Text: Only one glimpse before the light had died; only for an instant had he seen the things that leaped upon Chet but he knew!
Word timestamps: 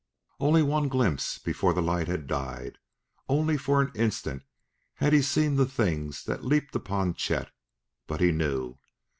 Only 0.39 0.63
one 0.63 0.87
glimpse 0.87 1.37
before 1.37 1.75
the 1.75 1.81
light 1.83 2.07
had 2.07 2.25
died; 2.25 2.79
only 3.29 3.55
for 3.55 3.83
an 3.83 3.91
instant 3.93 4.41
had 4.95 5.13
he 5.13 5.21
seen 5.21 5.57
the 5.57 5.67
things 5.67 6.23
that 6.23 6.43
leaped 6.43 6.75
upon 6.75 7.13
Chet 7.13 7.51
but 8.07 8.19
he 8.19 8.31
knew! 8.31 8.79